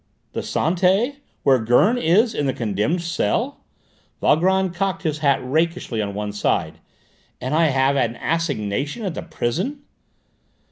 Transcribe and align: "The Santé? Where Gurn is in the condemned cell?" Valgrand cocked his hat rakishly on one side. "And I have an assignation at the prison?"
"The 0.33 0.39
Santé? 0.41 1.17
Where 1.43 1.59
Gurn 1.59 1.95
is 1.99 2.33
in 2.33 2.47
the 2.47 2.55
condemned 2.55 3.03
cell?" 3.03 3.63
Valgrand 4.19 4.73
cocked 4.73 5.03
his 5.03 5.19
hat 5.19 5.39
rakishly 5.43 6.01
on 6.01 6.15
one 6.15 6.31
side. 6.31 6.79
"And 7.39 7.53
I 7.53 7.67
have 7.67 7.95
an 7.97 8.15
assignation 8.15 9.05
at 9.05 9.13
the 9.13 9.21
prison?" 9.21 9.83